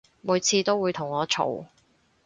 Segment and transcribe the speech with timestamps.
[0.21, 1.65] 每次都會同我嘈